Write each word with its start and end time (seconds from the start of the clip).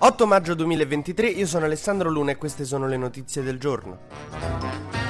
8 0.00 0.26
maggio 0.28 0.54
2023, 0.54 1.26
io 1.26 1.46
sono 1.46 1.64
Alessandro 1.64 2.08
Luna 2.08 2.30
e 2.30 2.36
queste 2.36 2.64
sono 2.64 2.86
le 2.86 2.96
notizie 2.96 3.42
del 3.42 3.58
giorno. 3.58 5.07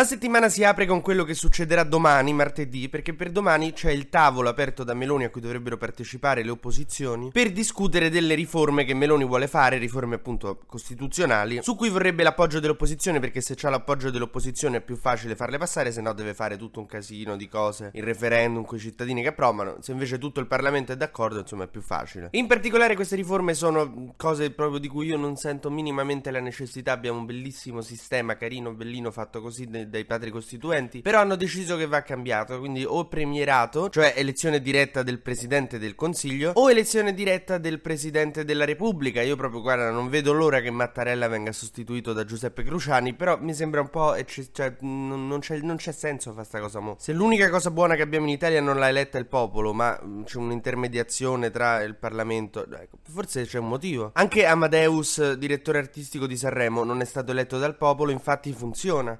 La 0.00 0.06
settimana 0.06 0.48
si 0.48 0.64
apre 0.64 0.86
con 0.86 1.02
quello 1.02 1.24
che 1.24 1.34
succederà 1.34 1.82
domani, 1.82 2.32
martedì, 2.32 2.88
perché 2.88 3.12
per 3.12 3.30
domani 3.30 3.74
c'è 3.74 3.90
il 3.90 4.08
tavolo 4.08 4.48
aperto 4.48 4.82
da 4.82 4.94
Meloni 4.94 5.24
a 5.24 5.28
cui 5.28 5.42
dovrebbero 5.42 5.76
partecipare 5.76 6.42
le 6.42 6.48
opposizioni 6.48 7.30
per 7.30 7.52
discutere 7.52 8.08
delle 8.08 8.34
riforme 8.34 8.86
che 8.86 8.94
Meloni 8.94 9.26
vuole 9.26 9.46
fare, 9.46 9.76
riforme 9.76 10.14
appunto 10.14 10.60
costituzionali, 10.64 11.58
su 11.60 11.76
cui 11.76 11.90
vorrebbe 11.90 12.22
l'appoggio 12.22 12.60
dell'opposizione 12.60 13.20
perché 13.20 13.42
se 13.42 13.54
c'ha 13.54 13.68
l'appoggio 13.68 14.08
dell'opposizione 14.08 14.78
è 14.78 14.80
più 14.80 14.96
facile 14.96 15.36
farle 15.36 15.58
passare, 15.58 15.92
se 15.92 16.00
no 16.00 16.14
deve 16.14 16.32
fare 16.32 16.56
tutto 16.56 16.80
un 16.80 16.86
casino 16.86 17.36
di 17.36 17.46
cose, 17.46 17.90
il 17.92 18.02
referendum 18.02 18.64
con 18.64 18.78
i 18.78 18.80
cittadini 18.80 19.20
che 19.20 19.28
approvano, 19.28 19.76
se 19.80 19.92
invece 19.92 20.16
tutto 20.16 20.40
il 20.40 20.46
Parlamento 20.46 20.92
è 20.92 20.96
d'accordo 20.96 21.40
insomma 21.40 21.64
è 21.64 21.68
più 21.68 21.82
facile. 21.82 22.28
In 22.30 22.46
particolare 22.46 22.94
queste 22.94 23.16
riforme 23.16 23.52
sono 23.52 24.14
cose 24.16 24.50
proprio 24.50 24.78
di 24.78 24.88
cui 24.88 25.08
io 25.08 25.18
non 25.18 25.36
sento 25.36 25.68
minimamente 25.68 26.30
la 26.30 26.40
necessità, 26.40 26.92
abbiamo 26.92 27.18
un 27.18 27.26
bellissimo 27.26 27.82
sistema 27.82 28.38
carino, 28.38 28.72
bellino 28.72 29.10
fatto 29.10 29.42
così 29.42 29.68
dai 29.90 30.04
padri 30.06 30.30
costituenti, 30.30 31.02
però 31.02 31.20
hanno 31.20 31.36
deciso 31.36 31.76
che 31.76 31.86
va 31.86 32.02
cambiato, 32.02 32.58
quindi 32.58 32.84
o 32.84 33.06
premierato, 33.06 33.90
cioè 33.90 34.14
elezione 34.16 34.62
diretta 34.62 35.02
del 35.02 35.20
Presidente 35.20 35.78
del 35.78 35.94
Consiglio, 35.94 36.52
o 36.54 36.70
elezione 36.70 37.12
diretta 37.12 37.58
del 37.58 37.80
Presidente 37.80 38.44
della 38.44 38.64
Repubblica. 38.64 39.20
Io 39.20 39.36
proprio, 39.36 39.60
guarda, 39.60 39.90
non 39.90 40.08
vedo 40.08 40.32
l'ora 40.32 40.60
che 40.60 40.70
Mattarella 40.70 41.28
venga 41.28 41.52
sostituito 41.52 42.12
da 42.12 42.24
Giuseppe 42.24 42.62
Cruciani, 42.62 43.14
però 43.14 43.38
mi 43.40 43.52
sembra 43.52 43.80
un 43.80 43.90
po'... 43.90 44.14
Ecce- 44.14 44.48
cioè, 44.52 44.76
non, 44.80 45.26
non, 45.26 45.40
c'è, 45.40 45.58
non, 45.58 45.76
c'è, 45.76 45.92
senso 45.92 46.32
fare 46.32 46.44
sta 46.44 46.60
cosa 46.60 46.80
mo. 46.80 46.96
Se 46.98 47.12
l'unica 47.12 47.50
cosa 47.50 47.70
buona 47.70 47.96
che 47.96 48.02
abbiamo 48.02 48.26
in 48.26 48.32
Italia 48.32 48.60
non 48.60 48.78
l'ha 48.78 48.88
eletta 48.88 49.18
il 49.18 49.26
popolo, 49.26 49.72
ma 49.72 49.98
mm, 50.02 50.22
c'è 50.22 50.38
un'intermediazione 50.38 51.50
tra 51.50 51.82
il 51.82 51.96
Parlamento, 51.96 52.64
ecco, 52.66 52.98
forse 53.02 53.44
c'è 53.44 53.58
un 53.58 53.68
motivo. 53.68 54.10
Anche 54.14 54.46
Amadeus, 54.46 55.32
direttore 55.34 55.78
artistico 55.78 56.26
di 56.26 56.36
Sanremo, 56.36 56.84
non 56.84 57.00
è 57.00 57.04
stato 57.04 57.32
eletto 57.32 57.58
dal 57.58 57.76
popolo, 57.76 58.10
infatti 58.10 58.52
funziona. 58.52 59.18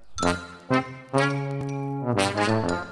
Thank 1.13 2.81
you. 2.81 2.90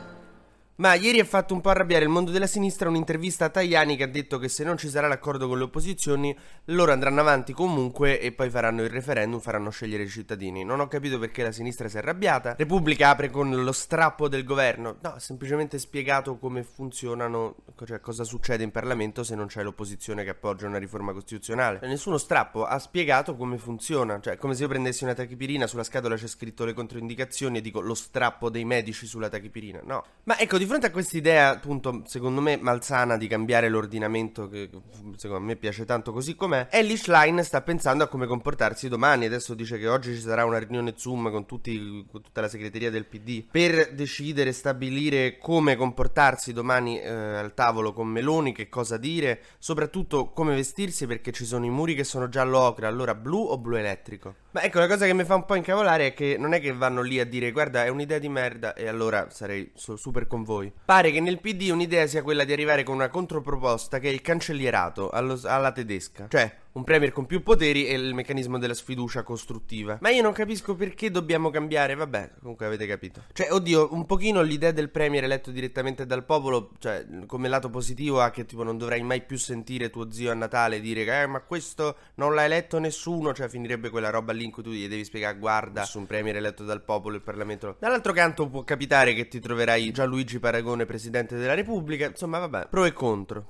Ma 0.79 0.95
ieri 0.95 1.19
ha 1.19 1.25
fatto 1.25 1.55
un 1.55 1.61
po' 1.61 1.71
arrabbiare 1.71 2.05
il 2.05 2.11
mondo 2.11 2.31
della 2.31 2.47
sinistra 2.47 2.89
un'intervista 2.89 3.47
a 3.47 3.48
Tajani 3.48 3.97
che 3.97 4.05
ha 4.05 4.09
detto 4.09 4.39
che 4.39 4.48
se 4.48 4.62
non 4.62 4.79
ci 4.79 4.89
sarà 4.89 5.09
l'accordo 5.09 5.48
con 5.48 5.59
le 5.59 5.65
opposizioni 5.65 6.37
loro 6.67 6.93
andranno 6.93 7.21
avanti 7.21 7.53
comunque 7.53 8.21
e 8.21 8.31
poi 8.31 8.48
faranno 8.48 8.84
il 8.84 8.89
referendum, 8.89 9.41
faranno 9.41 9.71
scegliere 9.71 10.05
i 10.05 10.09
cittadini. 10.09 10.62
Non 10.62 10.79
ho 10.79 10.87
capito 10.87 11.19
perché 11.19 11.43
la 11.43 11.51
sinistra 11.51 11.89
si 11.89 11.97
è 11.97 11.99
arrabbiata. 11.99 12.55
Repubblica 12.56 13.09
apre 13.09 13.29
con 13.29 13.51
lo 13.51 13.73
strappo 13.73 14.29
del 14.29 14.45
governo. 14.45 14.99
No, 15.01 15.15
ha 15.15 15.19
semplicemente 15.19 15.81
spiegato 15.81 16.39
come 16.39 16.62
funzionano, 16.62 17.56
cioè 17.84 17.99
cosa 17.99 18.23
succede 18.23 18.62
in 18.62 18.71
Parlamento 18.71 19.25
se 19.25 19.34
non 19.34 19.49
c'è 19.49 19.65
l'opposizione 19.65 20.23
che 20.23 20.31
appoggia 20.31 20.69
una 20.69 20.79
riforma 20.79 21.12
costituzionale. 21.12 21.81
Nessuno 21.89 22.19
strappo, 22.19 22.65
ha 22.65 22.79
spiegato 22.79 23.34
come 23.34 23.59
funziona. 23.59 24.21
Cioè, 24.21 24.37
come 24.37 24.55
se 24.55 24.62
io 24.62 24.69
prendessi 24.69 25.03
una 25.03 25.15
tachipirina, 25.15 25.67
sulla 25.67 25.83
scatola 25.83 26.15
c'è 26.15 26.28
scritto 26.28 26.65
le 26.65 26.72
controindicazioni 26.72 27.59
e 27.59 27.61
dico 27.61 27.81
lo 27.81 27.94
strappo 27.94 28.49
dei 28.49 28.65
medici 28.65 29.09
sulla 29.09 29.28
tachipirina. 29.28 29.81
No. 29.83 30.05
Ma 30.22 30.38
ecco, 30.38 30.56
di 30.56 30.67
fronte 30.69 30.87
a 30.87 30.91
questa 30.91 31.17
idea, 31.17 31.51
appunto, 31.51 32.03
secondo 32.06 32.41
me 32.41 32.56
malsana 32.56 33.17
di 33.17 33.27
cambiare 33.27 33.69
l'ordinamento, 33.69 34.49
che 34.49 34.71
secondo 35.17 35.45
me 35.45 35.56
piace 35.56 35.84
tanto 35.84 36.12
così 36.12 36.34
com'è, 36.34 36.69
Ellie 36.71 36.97
Schlein 36.97 37.43
sta 37.45 37.61
pensando 37.62 38.05
a 38.05 38.09
come 38.09 38.27
comportarsi 38.27 38.89
domani. 38.89 39.27
Adesso 39.27 39.55
dice 39.55 39.79
che 39.79 39.89
oggi 39.89 40.15
ci 40.15 40.21
sarà 40.21 40.45
una 40.45 40.59
riunione 40.59 40.95
Zoom 40.97 41.31
con, 41.31 41.47
tutti, 41.47 42.06
con 42.11 42.23
tutta 42.23 42.41
la 42.41 42.49
segreteria 42.49 42.91
del 42.91 43.06
PD 43.06 43.45
per 43.51 43.93
decidere, 43.93 44.53
stabilire 44.53 45.39
come 45.39 45.77
comportarsi 45.77 46.53
domani 46.53 47.00
eh, 47.00 47.09
al 47.09 47.55
tavolo 47.55 47.93
con 47.93 48.09
Meloni, 48.09 48.53
che 48.53 48.69
cosa 48.69 48.97
dire, 48.97 49.41
soprattutto 49.59 50.31
come 50.31 50.55
vestirsi 50.55 51.06
perché 51.06 51.31
ci 51.33 51.45
sono 51.45 51.65
i 51.65 51.71
muri 51.71 51.95
che 51.95 52.05
sono 52.05 52.29
giallo 52.29 52.59
ocra, 52.59 52.89
allora 52.89 53.15
blu 53.15 53.45
o 53.45 53.59
blu 53.59 53.77
elettrico. 53.77 54.35
Ma 54.50 54.62
ecco, 54.62 54.79
la 54.79 54.89
cosa 54.89 55.06
che 55.06 55.12
mi 55.12 55.25
fa 55.25 55.35
un 55.35 55.45
po' 55.45 55.55
incavolare 55.55 56.09
è 56.09 56.15
che 56.15 56.37
non 56.39 56.53
è 56.53 56.61
che 56.61 56.73
vanno 56.73 57.03
lì 57.03 57.21
a 57.21 57.25
dire 57.25 57.53
guarda 57.53 57.85
è 57.85 57.89
un'idea 57.89 58.19
di 58.19 58.29
merda 58.29 58.75
e 58.75 58.89
allora 58.89 59.29
sarei 59.31 59.71
super 59.75 60.27
con. 60.27 60.47
Pare 60.84 61.10
che 61.10 61.20
nel 61.20 61.41
PD 61.41 61.69
un'idea 61.70 62.06
sia 62.06 62.22
quella 62.22 62.44
di 62.44 62.52
arrivare 62.52 62.82
con 62.82 62.94
una 62.94 63.08
controproposta 63.08 63.98
che 63.98 64.08
è 64.08 64.12
il 64.12 64.20
cancellierato 64.20 65.10
allo, 65.10 65.38
alla 65.44 65.72
tedesca. 65.72 66.26
Cioè, 66.28 66.52
un 66.73 66.84
premier 66.84 67.12
con 67.12 67.27
più 67.27 67.43
poteri 67.43 67.87
e 67.87 67.95
il 67.95 68.15
meccanismo 68.15 68.59
della 68.59 68.75
sfiducia 68.75 69.23
costruttiva. 69.23 69.99
Ma 70.01 70.11
io 70.11 70.23
non 70.23 70.33
capisco 70.33 70.75
perché 70.75 71.11
dobbiamo 71.11 71.51
cambiare, 71.51 71.95
vabbè, 71.95 72.33
comunque 72.41 72.67
avete 72.67 72.87
capito. 72.87 73.25
Cioè, 73.33 73.53
oddio, 73.53 73.93
un 73.93 74.06
pochino 74.06 74.43
l'idea 74.43 74.71
del 74.71 74.91
premier 74.91 75.25
eletto 75.25 75.51
direttamente 75.51 76.06
dal 76.06 76.25
popolo, 76.25 76.71
cioè, 76.79 77.05
come 77.27 77.49
lato 77.49 77.71
positivo 77.71 78.21
ha 78.21 78.31
che 78.31 78.45
tipo 78.45 78.62
non 78.62 78.79
dovrai 78.79 79.03
mai 79.03 79.23
più 79.23 79.37
sentire 79.39 79.91
tuo 79.91 80.11
zio 80.11 80.31
a 80.31 80.34
Natale 80.34 80.81
dire 80.81 81.05
che, 81.05 81.23
eh, 81.23 81.27
ma 81.27 81.41
questo 81.41 81.97
non 82.15 82.34
l'ha 82.34 82.45
eletto 82.45 82.79
nessuno, 82.79 83.35
cioè 83.35 83.49
finirebbe 83.49 83.91
quella 83.91 84.11
roba 84.11 84.33
lì 84.33 84.45
in 84.45 84.50
cui 84.50 84.62
tu 84.62 84.71
gli 84.71 84.89
devi 84.89 85.05
spiegare, 85.05 85.39
guarda, 85.39 85.85
su 85.85 85.99
un 85.99 86.06
premier 86.06 86.37
eletto 86.37 86.65
dal 86.65 86.83
popolo 86.83 87.17
il 87.17 87.23
Parlamento. 87.23 87.77
Dall'altro 87.79 88.12
canto 88.12 88.49
può 88.49 88.62
capitare 88.62 89.15
che 89.15 89.29
ti 89.29 89.41
troverai 89.41 89.91
Gianluigi 89.91 90.39
Paragone 90.39 90.87
presidente 90.87 91.37
della 91.37 91.55
Repubblica, 91.55 92.06
insomma, 92.06 92.39
vabbè, 92.39 92.69
pro 92.69 92.85
e 92.85 92.93
contro. 92.93 93.47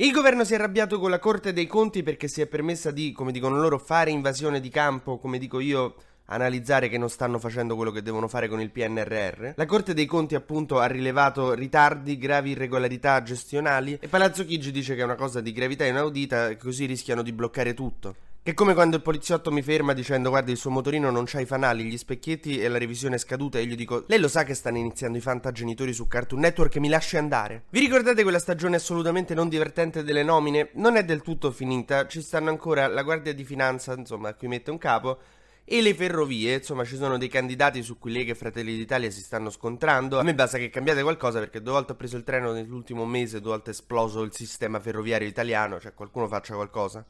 Il 0.00 0.12
governo 0.12 0.44
si 0.44 0.52
è 0.52 0.54
arrabbiato 0.54 1.00
con 1.00 1.10
la 1.10 1.18
Corte 1.18 1.52
dei 1.52 1.66
Conti 1.66 2.04
perché 2.04 2.28
si 2.28 2.40
è 2.40 2.46
permessa 2.46 2.92
di, 2.92 3.10
come 3.10 3.32
dicono 3.32 3.60
loro, 3.60 3.80
fare 3.80 4.12
invasione 4.12 4.60
di 4.60 4.68
campo, 4.68 5.18
come 5.18 5.38
dico 5.38 5.58
io, 5.58 5.96
analizzare 6.26 6.88
che 6.88 6.98
non 6.98 7.10
stanno 7.10 7.40
facendo 7.40 7.74
quello 7.74 7.90
che 7.90 8.00
devono 8.00 8.28
fare 8.28 8.46
con 8.46 8.60
il 8.60 8.70
PNRR. 8.70 9.54
La 9.56 9.66
Corte 9.66 9.94
dei 9.94 10.06
Conti 10.06 10.36
appunto 10.36 10.78
ha 10.78 10.86
rilevato 10.86 11.52
ritardi, 11.52 12.16
gravi 12.16 12.50
irregolarità 12.50 13.20
gestionali 13.24 13.98
e 14.00 14.06
Palazzo 14.06 14.44
Chigi 14.44 14.70
dice 14.70 14.94
che 14.94 15.00
è 15.00 15.04
una 15.04 15.16
cosa 15.16 15.40
di 15.40 15.50
gravità 15.50 15.84
inaudita 15.84 16.56
così 16.58 16.84
rischiano 16.84 17.22
di 17.22 17.32
bloccare 17.32 17.74
tutto. 17.74 18.14
È 18.48 18.54
come 18.54 18.72
quando 18.72 18.96
il 18.96 19.02
poliziotto 19.02 19.50
mi 19.50 19.60
ferma 19.60 19.92
dicendo 19.92 20.30
guarda 20.30 20.50
il 20.50 20.56
suo 20.56 20.70
motorino 20.70 21.10
non 21.10 21.24
c'ha 21.26 21.38
i 21.38 21.44
fanali, 21.44 21.84
gli 21.84 21.98
specchietti 21.98 22.58
e 22.58 22.66
la 22.68 22.78
revisione 22.78 23.16
è 23.16 23.18
scaduta 23.18 23.58
e 23.58 23.66
gli 23.66 23.74
dico 23.74 24.04
lei 24.06 24.18
lo 24.18 24.26
sa 24.26 24.44
che 24.44 24.54
stanno 24.54 24.78
iniziando 24.78 25.18
i 25.18 25.20
fantagenitori 25.20 25.92
su 25.92 26.06
Cartoon 26.06 26.40
Network 26.40 26.74
e 26.74 26.80
mi 26.80 26.88
lasci 26.88 27.18
andare. 27.18 27.64
Vi 27.68 27.78
ricordate 27.78 28.22
quella 28.22 28.38
stagione 28.38 28.76
assolutamente 28.76 29.34
non 29.34 29.50
divertente 29.50 30.02
delle 30.02 30.22
nomine? 30.22 30.70
Non 30.76 30.96
è 30.96 31.04
del 31.04 31.20
tutto 31.20 31.50
finita, 31.50 32.06
ci 32.06 32.22
stanno 32.22 32.48
ancora 32.48 32.86
la 32.86 33.02
Guardia 33.02 33.34
di 33.34 33.44
Finanza, 33.44 33.92
insomma, 33.92 34.30
a 34.30 34.34
cui 34.34 34.48
mette 34.48 34.70
un 34.70 34.78
capo, 34.78 35.18
e 35.62 35.82
le 35.82 35.92
ferrovie, 35.92 36.54
insomma 36.54 36.84
ci 36.84 36.96
sono 36.96 37.18
dei 37.18 37.28
candidati 37.28 37.82
su 37.82 37.98
cui 37.98 38.12
Lega 38.12 38.32
e 38.32 38.34
Fratelli 38.34 38.74
d'Italia 38.74 39.10
si 39.10 39.20
stanno 39.20 39.50
scontrando. 39.50 40.18
A 40.18 40.22
me 40.22 40.34
basta 40.34 40.56
che 40.56 40.70
cambiate 40.70 41.02
qualcosa 41.02 41.38
perché 41.38 41.60
due 41.60 41.72
volte 41.72 41.92
ho 41.92 41.96
preso 41.96 42.16
il 42.16 42.24
treno 42.24 42.52
nell'ultimo 42.52 43.04
mese, 43.04 43.42
due 43.42 43.50
volte 43.50 43.72
è 43.72 43.74
esploso 43.74 44.22
il 44.22 44.32
sistema 44.32 44.80
ferroviario 44.80 45.28
italiano, 45.28 45.78
cioè 45.78 45.92
qualcuno 45.92 46.26
faccia 46.28 46.54
qualcosa. 46.54 47.04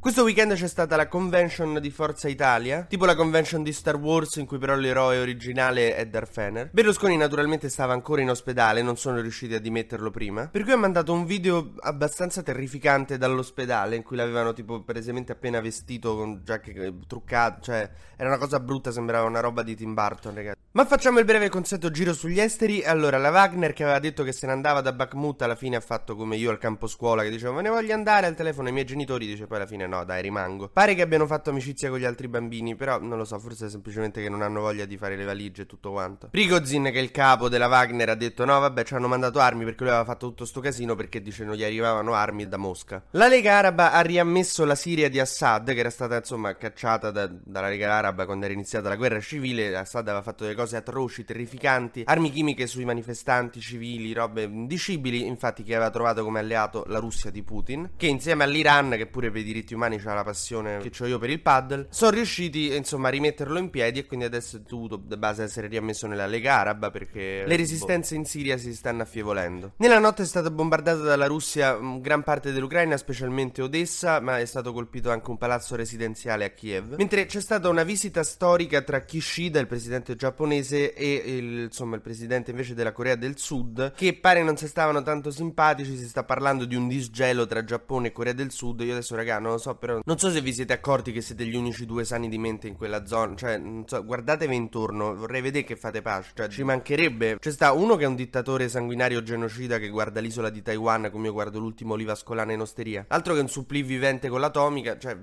Questo 0.00 0.24
weekend 0.24 0.54
c'è 0.54 0.66
stata 0.66 0.96
la 0.96 1.06
convention 1.06 1.78
di 1.78 1.90
Forza 1.90 2.26
Italia, 2.26 2.82
tipo 2.88 3.04
la 3.04 3.14
convention 3.14 3.62
di 3.62 3.72
Star 3.72 3.94
Wars 3.96 4.36
in 4.36 4.46
cui 4.46 4.58
però 4.58 4.74
l'eroe 4.74 5.18
originale 5.18 5.94
è 5.94 6.06
Darth 6.06 6.32
Fener. 6.32 6.70
Berlusconi 6.72 7.16
naturalmente 7.16 7.68
stava 7.68 7.92
ancora 7.92 8.22
in 8.22 8.30
ospedale, 8.30 8.82
non 8.82 8.96
sono 8.96 9.20
riusciti 9.20 9.54
a 9.54 9.60
dimetterlo 9.60 10.10
prima, 10.10 10.48
per 10.48 10.64
cui 10.64 10.72
ha 10.72 10.76
mandato 10.76 11.12
un 11.12 11.26
video 11.26 11.74
abbastanza 11.80 12.42
terrificante 12.42 13.18
dall'ospedale 13.18 13.94
in 13.94 14.02
cui 14.02 14.16
l'avevano 14.16 14.52
tipo 14.52 14.82
precisamente 14.82 15.30
appena 15.32 15.60
vestito 15.60 16.16
con 16.16 16.40
giacche 16.42 16.92
truccate, 17.06 17.60
cioè 17.62 17.90
era 18.16 18.28
una 18.28 18.38
cosa 18.38 18.58
brutta, 18.58 18.90
sembrava 18.90 19.28
una 19.28 19.40
roba 19.40 19.62
di 19.62 19.76
Tim 19.76 19.94
Burton, 19.94 20.34
ragazzi. 20.34 20.58
Ma 20.72 20.84
facciamo 20.84 21.18
il 21.18 21.24
breve 21.24 21.48
consueto 21.48 21.90
giro 21.90 22.14
sugli 22.14 22.38
esteri. 22.38 22.84
Allora, 22.84 23.18
la 23.18 23.30
Wagner 23.30 23.72
che 23.72 23.82
aveva 23.82 23.98
detto 23.98 24.22
che 24.22 24.30
se 24.30 24.46
ne 24.46 24.52
andava 24.52 24.80
da 24.80 24.92
Bakhmut 24.92 25.42
alla 25.42 25.56
fine 25.56 25.74
ha 25.74 25.80
fatto 25.80 26.14
come 26.14 26.36
io 26.36 26.48
al 26.48 26.58
campo 26.58 26.86
scuola 26.86 27.24
che 27.24 27.30
dicevo 27.30 27.54
me 27.54 27.62
ne 27.62 27.70
voglio 27.70 27.92
andare 27.92 28.28
al 28.28 28.36
telefono 28.36 28.68
ai 28.68 28.72
miei 28.72 28.86
genitori, 28.86 29.26
dice 29.26 29.48
poi 29.48 29.56
alla 29.56 29.66
fine 29.66 29.88
no, 29.88 30.04
dai, 30.04 30.22
rimango. 30.22 30.68
Pare 30.68 30.94
che 30.94 31.02
abbiano 31.02 31.26
fatto 31.26 31.50
amicizia 31.50 31.88
con 31.88 31.98
gli 31.98 32.04
altri 32.04 32.28
bambini, 32.28 32.76
però 32.76 33.00
non 33.00 33.18
lo 33.18 33.24
so, 33.24 33.40
forse 33.40 33.66
è 33.66 33.68
semplicemente 33.68 34.22
che 34.22 34.28
non 34.28 34.42
hanno 34.42 34.60
voglia 34.60 34.84
di 34.84 34.96
fare 34.96 35.16
le 35.16 35.24
valigie 35.24 35.62
e 35.62 35.66
tutto 35.66 35.90
quanto. 35.90 36.28
Prigozin 36.30 36.84
che 36.84 36.92
è 36.92 36.98
il 36.98 37.10
capo 37.10 37.48
della 37.48 37.66
Wagner 37.66 38.10
ha 38.10 38.14
detto 38.14 38.44
no, 38.44 38.60
vabbè, 38.60 38.84
ci 38.84 38.94
hanno 38.94 39.08
mandato 39.08 39.40
armi 39.40 39.64
perché 39.64 39.82
lui 39.82 39.92
aveva 39.92 40.06
fatto 40.06 40.28
tutto 40.28 40.44
sto 40.44 40.60
casino 40.60 40.94
perché 40.94 41.20
dice 41.20 41.42
non 41.42 41.56
gli 41.56 41.64
arrivavano 41.64 42.12
armi 42.12 42.46
da 42.46 42.58
Mosca. 42.58 43.02
La 43.10 43.26
Lega 43.26 43.58
Araba 43.58 43.90
ha 43.90 44.02
riammesso 44.02 44.64
la 44.64 44.76
Siria 44.76 45.10
di 45.10 45.18
Assad 45.18 45.72
che 45.72 45.80
era 45.80 45.90
stata 45.90 46.14
insomma 46.14 46.54
cacciata 46.54 47.10
da, 47.10 47.28
dalla 47.28 47.68
Lega 47.68 47.92
Araba 47.92 48.24
quando 48.24 48.44
era 48.44 48.54
iniziata 48.54 48.88
la 48.88 48.94
guerra 48.94 49.18
civile. 49.18 49.76
Assad 49.76 50.06
aveva 50.06 50.22
fatto 50.22 50.44
delle 50.44 50.58
cose 50.60 50.76
atroci, 50.76 51.24
terrificanti, 51.24 52.02
armi 52.04 52.30
chimiche 52.30 52.66
sui 52.66 52.84
manifestanti 52.84 53.60
civili, 53.60 54.12
robe 54.12 54.42
indicibili, 54.42 55.26
infatti 55.26 55.62
che 55.62 55.74
aveva 55.74 55.90
trovato 55.90 56.22
come 56.22 56.38
alleato 56.38 56.84
la 56.88 56.98
Russia 56.98 57.30
di 57.30 57.42
Putin, 57.42 57.92
che 57.96 58.06
insieme 58.06 58.44
all'Iran, 58.44 58.90
che 58.90 59.06
pure 59.06 59.30
per 59.30 59.40
i 59.40 59.44
diritti 59.44 59.72
umani 59.72 60.00
ha 60.04 60.14
la 60.14 60.22
passione 60.22 60.78
che 60.78 60.90
ho 61.02 61.06
io 61.06 61.18
per 61.18 61.30
il 61.30 61.40
paddle, 61.40 61.86
sono 61.88 62.10
riusciti 62.10 62.74
insomma 62.74 63.08
a 63.08 63.10
rimetterlo 63.10 63.58
in 63.58 63.70
piedi 63.70 64.00
e 64.00 64.06
quindi 64.06 64.26
adesso 64.26 64.58
è 64.58 64.60
dovuto 64.60 64.96
da 64.96 65.16
base 65.16 65.44
essere 65.44 65.66
riammesso 65.66 66.06
nella 66.06 66.26
Lega 66.26 66.58
Araba 66.58 66.90
perché 66.90 67.44
le 67.46 67.56
resistenze 67.56 68.14
in 68.14 68.26
Siria 68.26 68.58
si 68.58 68.74
stanno 68.74 69.02
affievolendo. 69.02 69.72
Nella 69.78 69.98
notte 69.98 70.22
è 70.22 70.26
stata 70.26 70.50
bombardata 70.50 71.00
dalla 71.00 71.26
Russia 71.26 71.78
gran 72.00 72.22
parte 72.22 72.52
dell'Ucraina, 72.52 72.98
specialmente 72.98 73.62
Odessa, 73.62 74.20
ma 74.20 74.38
è 74.38 74.44
stato 74.44 74.72
colpito 74.74 75.10
anche 75.10 75.30
un 75.30 75.38
palazzo 75.38 75.74
residenziale 75.74 76.44
a 76.44 76.50
Kiev, 76.50 76.96
mentre 76.96 77.24
c'è 77.24 77.40
stata 77.40 77.68
una 77.68 77.82
visita 77.82 78.22
storica 78.22 78.82
tra 78.82 79.00
Kishida, 79.00 79.58
il 79.58 79.66
presidente 79.66 80.16
giapponese, 80.16 80.48
e 80.58 81.36
il, 81.36 81.62
insomma, 81.64 81.96
il 81.96 82.02
presidente 82.02 82.50
invece 82.50 82.74
della 82.74 82.92
Corea 82.92 83.14
del 83.14 83.38
Sud, 83.38 83.92
che 83.94 84.14
pare 84.14 84.42
non 84.42 84.56
si 84.56 84.66
stavano 84.66 85.02
tanto 85.02 85.30
simpatici, 85.30 85.96
si 85.96 86.06
sta 86.06 86.24
parlando 86.24 86.64
di 86.64 86.74
un 86.74 86.88
disgelo 86.88 87.46
tra 87.46 87.64
Giappone 87.64 88.08
e 88.08 88.12
Corea 88.12 88.32
del 88.32 88.50
Sud, 88.50 88.80
io 88.80 88.92
adesso 88.92 89.14
raga 89.14 89.38
non 89.38 89.52
lo 89.52 89.58
so, 89.58 89.74
però 89.76 90.00
non 90.04 90.18
so 90.18 90.30
se 90.30 90.40
vi 90.40 90.52
siete 90.52 90.72
accorti 90.72 91.12
che 91.12 91.20
siete 91.20 91.44
gli 91.46 91.54
unici 91.54 91.86
due 91.86 92.04
sani 92.04 92.28
di 92.28 92.38
mente 92.38 92.68
in 92.68 92.76
quella 92.76 93.06
zona, 93.06 93.34
cioè, 93.36 93.60
so, 93.86 94.04
guardatevi 94.04 94.54
intorno, 94.54 95.14
vorrei 95.14 95.40
vedere 95.40 95.64
che 95.64 95.76
fate 95.76 96.02
pace, 96.02 96.32
cioè, 96.34 96.48
ci 96.48 96.62
mancherebbe, 96.62 97.38
c'è 97.38 97.50
sta 97.50 97.72
uno 97.72 97.96
che 97.96 98.04
è 98.04 98.08
un 98.08 98.16
dittatore 98.16 98.68
sanguinario 98.68 99.22
genocida 99.22 99.78
che 99.78 99.88
guarda 99.88 100.20
l'isola 100.20 100.50
di 100.50 100.62
Taiwan 100.62 101.08
come 101.10 101.26
io 101.26 101.32
guardo 101.32 101.58
l'ultimo 101.58 101.94
oliva 101.94 102.14
scolana 102.14 102.52
in 102.52 102.60
osteria, 102.60 103.04
altro 103.08 103.34
che 103.34 103.40
un 103.40 103.48
supplì 103.48 103.82
vivente 103.82 104.28
con 104.28 104.40
l'atomica, 104.40 104.98
cioè, 104.98 105.16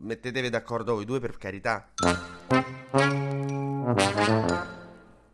mettetevi 0.00 0.50
d'accordo 0.50 0.94
voi 0.94 1.04
due 1.04 1.20
per 1.20 1.36
carità. 1.36 1.90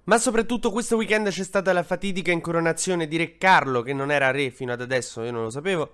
Ma 0.05 0.19
soprattutto 0.19 0.71
questo 0.71 0.97
weekend 0.97 1.29
c'è 1.31 1.45
stata 1.45 1.73
la 1.73 1.83
fatidica 1.83 2.33
incoronazione 2.33 3.07
di 3.07 3.17
Re 3.17 3.39
Carlo, 3.39 3.81
che 3.81 3.95
non 3.95 4.11
era 4.11 4.31
re 4.31 4.51
fino 4.51 4.73
ad 4.73 4.81
adesso, 4.81 5.23
io 5.23 5.33
non 5.33 5.45
lo 5.45 5.51
sapevo. 5.51 5.91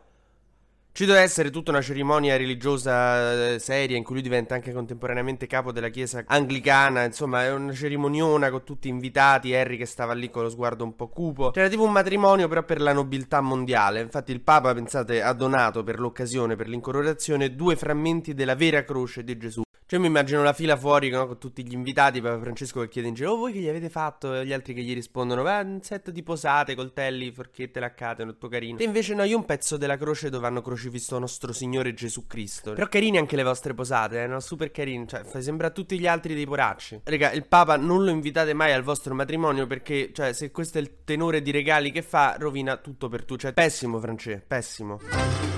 Ci 0.91 1.05
deve 1.05 1.21
essere 1.21 1.51
tutta 1.51 1.71
una 1.71 1.81
cerimonia 1.81 2.37
religiosa 2.37 3.53
eh, 3.53 3.59
seria 3.61 3.97
in 3.97 4.03
cui 4.03 4.15
lui 4.15 4.23
diventa 4.25 4.57
anche 4.57 4.73
contemporaneamente 4.73 5.47
capo 5.47 5.71
della 5.71 5.91
chiesa 5.91 6.25
anglicana, 6.27 7.05
insomma 7.05 7.45
è 7.45 7.53
una 7.53 7.73
cerimoniona 7.73 8.51
con 8.51 8.65
tutti 8.65 8.89
invitati, 8.89 9.55
Harry 9.55 9.77
che 9.77 9.87
stava 9.87 10.15
lì 10.15 10.29
con 10.29 10.43
lo 10.43 10.51
sguardo 10.51 10.83
un 10.83 10.97
po' 10.97 11.07
cupo. 11.07 11.51
C'era 11.51 11.69
tipo 11.69 11.85
un 11.85 11.93
matrimonio 11.93 12.49
però 12.49 12.65
per 12.65 12.81
la 12.81 12.93
nobiltà 12.93 13.41
mondiale, 13.41 14.01
infatti 14.01 14.33
il 14.33 14.41
Papa, 14.41 14.75
pensate, 14.75 15.23
ha 15.23 15.33
donato 15.35 15.85
per 15.85 16.01
l'occasione, 16.01 16.57
per 16.57 16.67
l'incoronazione, 16.67 17.55
due 17.55 17.77
frammenti 17.77 18.35
della 18.35 18.57
vera 18.57 18.83
croce 18.83 19.23
di 19.23 19.37
Gesù. 19.37 19.63
Cioè 19.91 19.99
mi 19.99 20.07
immagino 20.09 20.43
la 20.43 20.53
fila 20.53 20.77
fuori 20.77 21.09
no, 21.09 21.27
con 21.27 21.39
tutti 21.39 21.67
gli 21.67 21.73
invitati, 21.73 22.21
Papa 22.21 22.39
Francesco 22.39 22.83
che 22.83 22.89
chiede 22.89 23.09
in 23.09 23.15
giro, 23.15 23.33
oh 23.33 23.37
voi 23.37 23.55
che 23.55 23.61
gli 23.61 23.69
avete 23.71 23.89
fatto? 23.89 24.35
E 24.35 24.45
gli 24.45 24.53
altri 24.53 24.75
che 24.75 24.83
gli 24.83 24.93
rispondono, 24.93 25.43
beh 25.43 25.61
un 25.61 25.81
set 25.81 26.11
di 26.11 26.23
posate, 26.23 26.75
coltelli, 26.75 27.33
forchette, 27.33 27.81
laccate, 27.81 28.27
tutto 28.27 28.49
carino. 28.49 28.77
E 28.81 28.85
invece 28.85 29.15
no, 29.15 29.25
io 29.25 29.39
un 29.39 29.47
pezzo 29.47 29.79
della 29.79 29.97
croce 29.97 30.29
dove 30.29 30.47
hanno 30.47 30.61
crocifisso 30.61 31.19
nostro 31.19 31.55
Signore 31.55 31.95
Gesù 31.95 32.27
Cristo. 32.27 32.75
Però 32.75 32.87
carini 32.87 33.17
anche 33.17 33.35
le 33.35 33.45
vostre 33.45 33.73
posate, 33.73 34.25
eh, 34.25 34.27
no? 34.27 34.41
Super 34.41 34.71
carini, 34.71 35.09
cioè 35.09 35.23
sembra 35.41 35.69
a 35.69 35.71
tutti 35.71 35.99
gli 35.99 36.07
altri 36.07 36.35
dei 36.35 36.45
poracci. 36.45 37.01
Raga, 37.05 37.33
il 37.33 37.47
Papa 37.47 37.79
non 37.79 38.05
lo 38.05 38.11
invitate 38.11 38.53
mai 38.53 38.75
al 38.75 38.83
vostro 38.83 39.15
matrimonio 39.15 39.67
perché, 39.67 40.11
cioè, 40.13 40.35
se 40.35 40.51
questo 40.51 40.77
è 40.77 40.83
il 40.83 41.03
tenore 41.05 41.41
di 41.41 41.51
regali 41.51 41.93
che 41.93 42.03
fa, 42.03 42.37
rovina 42.39 42.77
tutto 42.77 43.09
per 43.09 43.25
tu. 43.25 43.37
Cioè, 43.37 43.55
pessimo, 43.55 43.99
Francesco, 43.99 44.45
pessimo. 44.47 45.58